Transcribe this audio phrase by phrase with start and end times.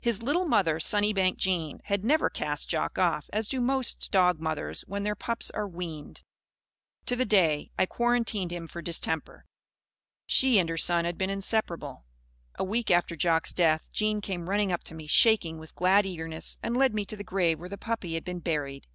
[0.00, 4.82] His little mother, Sunnybank Jean, had never cast Jock off, as do most dog mothers
[4.88, 6.24] when their pups are weaned.
[7.06, 9.46] To the day I quarantined him for distemper,
[10.26, 12.04] she and her son had been inseparable.
[12.56, 16.58] A week after Jock's death, Jean came running up to me, shaking with glad eagerness,
[16.64, 18.88] and led me to the grave where the puppy had been buried.